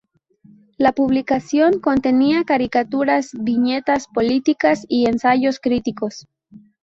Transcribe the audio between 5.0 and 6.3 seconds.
ensayos críticos.